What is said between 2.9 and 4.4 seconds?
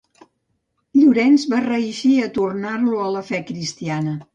a la fe cristiana.